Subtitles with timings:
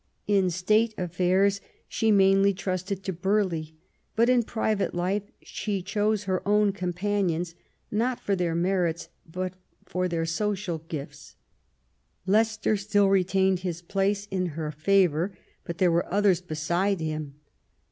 [0.25, 3.75] In State affairs she mainly trusted to Burghley;
[4.15, 7.53] but in private life she chose her own companions,
[7.91, 9.53] not for their merits but
[9.85, 11.35] for THE EXCOMMUNICATION OF ELIZABETH.
[12.25, 12.65] 151 their social gifts.
[12.65, 16.99] Leicester still retained his place in her favour, but there were others beside.
[16.99, 17.35] him.